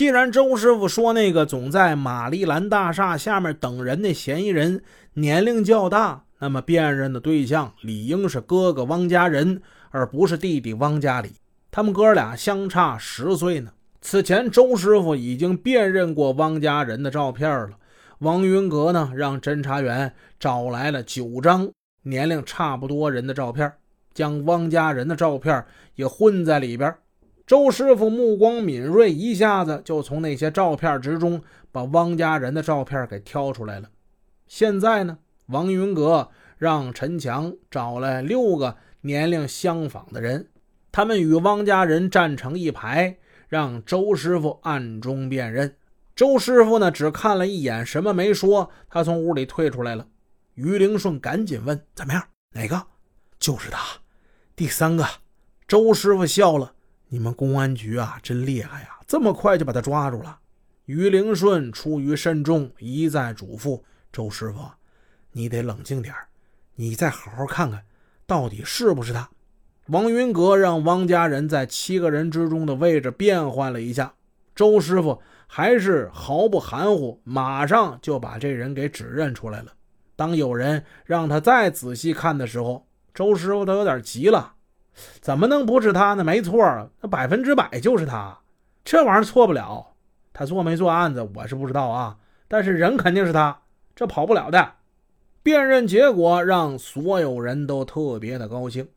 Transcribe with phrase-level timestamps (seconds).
[0.00, 9.60] 既然周师傅说那个总在玛丽兰大厦下面等人的嫌疑人年龄较大，那么辨认的对象理应是哥哥汪家人，
[9.90, 11.32] 而不是弟弟汪家里。
[11.70, 13.72] 他们哥俩相差十岁呢。
[14.00, 17.72] 此前周师傅已经辨认过汪家人的照片了。
[18.20, 21.70] 王云阁呢，让侦查员找来了九张
[22.04, 23.70] 年龄差不多人的照片，
[24.14, 25.62] 将汪家人的照片
[25.94, 26.90] 也混在里边。
[27.50, 31.42] 周师傅目光敏锐，一下子就从那些照片之中
[31.72, 33.90] 把汪家人的照片给挑出来了。
[34.46, 36.28] 现在呢，王云阁
[36.58, 40.48] 让陈强找来六个年龄相仿的人，
[40.92, 43.16] 他们与汪家人站成一排，
[43.48, 45.74] 让周师傅暗中辨认。
[46.14, 50.06] 周师傅呢，只看了一眼，什么没说，他从屋里退出来了。
[50.54, 52.22] 于灵顺赶紧问：“怎么样？
[52.52, 52.86] 哪个？
[53.40, 53.98] 就是他，
[54.54, 55.04] 第三个。”
[55.66, 56.74] 周师傅笑了。
[57.12, 59.00] 你们公安局啊，真厉害呀！
[59.04, 60.38] 这么快就把他抓住了。
[60.84, 63.82] 于灵顺出于慎重，一再嘱咐
[64.12, 64.60] 周师傅
[65.32, 66.14] ：“你得冷静点
[66.76, 67.82] 你再好好看看，
[68.26, 69.28] 到底是不是他。”
[69.88, 74.14] 王云阁让汪家人在七个人之中的位置变换了一下。
[74.54, 79.72] 周师傅还是毫不含糊，马上就把这人给指认出来了。
[80.14, 84.54] 当有人让他再仔细看的时候，周师傅都有点急了。
[85.20, 86.24] 怎么能不是他呢？
[86.24, 88.38] 没错，那百分之百就是他，
[88.84, 89.88] 这玩意儿错不了。
[90.32, 92.16] 他做没做案子，我是不知道啊。
[92.48, 93.60] 但是人肯定是他，
[93.94, 94.72] 这跑不了的。
[95.42, 98.88] 辨认结果让所有人都特别的高兴。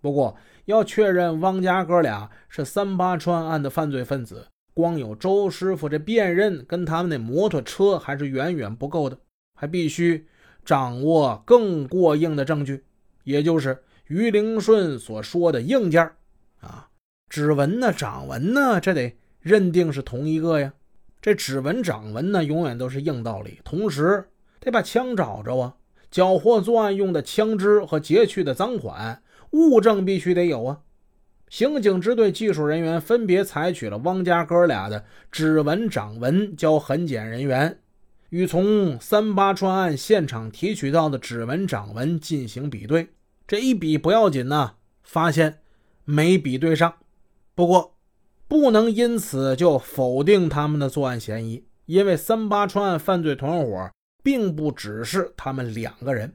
[0.00, 9.18] 不过要确认汪家哥俩是三八川案的犯罪分子，光有周师傅这辨认跟他们那摩托车还是远远不够的，
[9.54, 10.26] 还必须
[10.64, 12.84] 掌握更过硬的证据，
[13.24, 13.82] 也就是。
[14.08, 16.10] 于灵顺所说的硬件
[16.60, 16.88] 啊，
[17.28, 20.72] 指纹呢、掌纹呢，这得认定是同一个呀。
[21.20, 23.60] 这指纹、掌纹呢，永远都是硬道理。
[23.64, 24.28] 同时
[24.60, 25.74] 得把枪找着啊，
[26.08, 30.80] 缴获作案用的枪支和劫去的赃款物证必须得有啊。
[31.48, 37.80] 刑警支队技术人员分别采取了汪家哥俩的指纹、掌纹，交痕检人员
[38.30, 43.08] 与从三八川案现场提取到的指纹、掌纹进行比对。
[43.46, 45.60] 这一比不要紧呢，发现
[46.04, 46.96] 没比对上。
[47.54, 47.96] 不过，
[48.48, 53.90] 不能因此就否定他们的作案嫌疑，因为三八川案犯罪团伙
[54.22, 56.34] 并不只是他们两个人，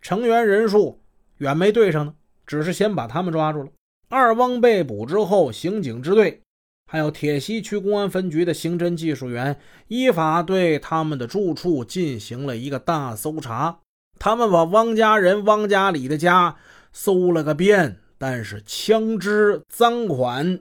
[0.00, 1.00] 成员人数
[1.38, 2.14] 远没对上呢。
[2.44, 3.70] 只是先把他们抓住了。
[4.08, 6.42] 二汪被捕之后，刑警支队
[6.90, 9.58] 还有铁西区公安分局的刑侦技术员
[9.88, 13.78] 依法对他们的住处进行了一个大搜查。
[14.24, 16.54] 他们把汪家人、汪家里的家
[16.92, 20.60] 搜了个遍，但是枪支、赃款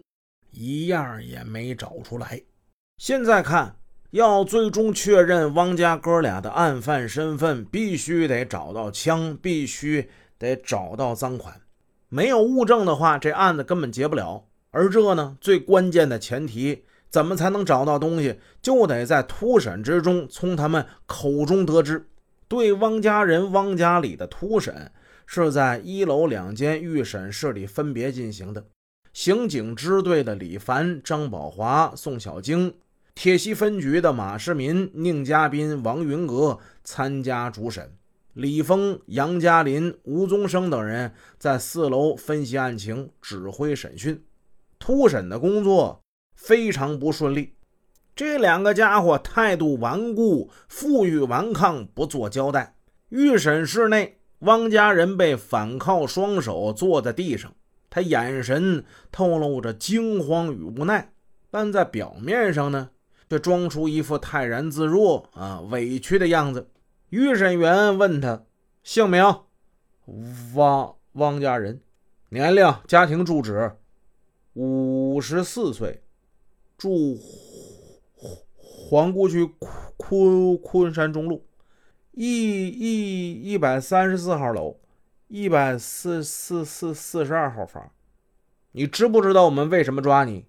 [0.50, 2.42] 一样也没找出来。
[2.98, 3.76] 现在看，
[4.10, 11.62] 要最终确认汪家哥俩的案犯身份，必须得找到枪，必须得找到赃款。
[12.10, 14.44] 没有物证的话，这案子根本结不了。
[14.72, 18.40] 而这呢，最关键的前提，怎么才能找到东西？
[18.60, 22.08] 就得在突审之中从他们口中得知。
[22.52, 24.92] 对汪家人、汪家里的突审
[25.26, 28.66] 是在一楼两间预审室里分别进行的。
[29.14, 32.74] 刑警支队的李凡、张宝华、宋小晶，
[33.16, 37.90] 铁西分局的马世民、宁家斌、王云阁参加主审。
[38.34, 44.22] 李峰、杨嘉林、吴宗生等人在四楼分析案情、指挥审讯。
[44.78, 46.02] 突审的工作
[46.36, 47.54] 非常不顺利。
[48.16, 52.76] 这两个家伙态度顽固，负隅顽抗，不做交代。
[53.10, 57.54] 预审室内，汪家人被反铐双手坐在地上，
[57.90, 61.14] 他眼神透露着惊慌与无奈，
[61.50, 62.90] 但在表面上呢，
[63.30, 66.70] 却装出一副泰然自若、啊委屈的样子。
[67.10, 68.44] 预审员问他
[68.84, 69.24] 姓名：
[70.56, 71.82] 汪汪家人，
[72.30, 73.74] 年龄、家庭住址：
[74.54, 76.04] 五十四岁，
[76.78, 77.18] 住。
[78.92, 79.50] 皇姑区
[79.96, 81.46] 昆昆山中路
[82.12, 84.82] 一一一百三十四号楼
[85.30, 87.90] 一百四四四四十二号房，
[88.74, 90.46] 你知不知道我们为什么抓你？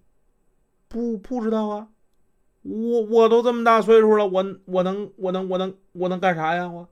[0.89, 1.87] 不不知道啊，
[2.63, 6.67] 我我都这么大岁数了，我我能我能我能我能干啥呀？
[6.67, 6.89] 我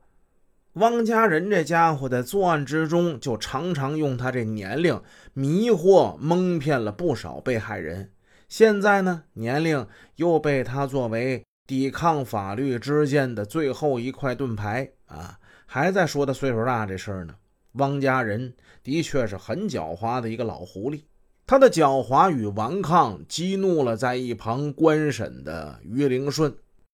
[0.72, 4.98] 汪家人这家伙在作案之中就常常用他这年龄
[5.34, 8.10] 迷惑蒙骗了不少被害人。
[8.52, 17.34] 现在呢，年龄又被他作为抵抗法律之剑的最后一块盾牌啊，还在说他岁数大这事儿呢。
[17.76, 18.52] 汪家人
[18.82, 21.04] 的确是很狡猾的一个老狐狸，
[21.46, 26.54] 他的狡猾与顽抗激怒了在一旁观审的于灵顺。